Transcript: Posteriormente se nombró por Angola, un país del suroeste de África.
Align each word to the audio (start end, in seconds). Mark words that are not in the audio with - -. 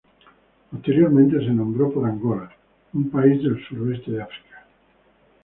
Posteriormente 0.71 1.37
se 1.45 1.51
nombró 1.51 1.93
por 1.93 2.07
Angola, 2.09 2.49
un 2.95 3.11
país 3.11 3.43
del 3.43 3.63
suroeste 3.67 4.09
de 4.13 4.23
África. 4.23 4.65